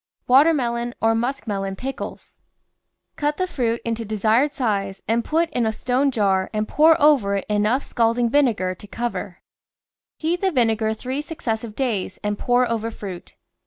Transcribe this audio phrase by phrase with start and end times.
[0.25, 2.39] WATER MELON OR MUSK MELON PICKLES
[3.17, 7.35] Cut the fruit into desired size and put in a stone jar and pour over
[7.35, 9.41] it enough scalding vinegar to THE VEGETABLE GARDEN cover.
[10.17, 13.35] Heat the vinegar three successive days and pour over fruit.